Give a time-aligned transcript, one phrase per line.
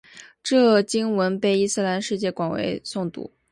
[0.41, 3.31] 这节经文被伊斯兰世界广为诵读。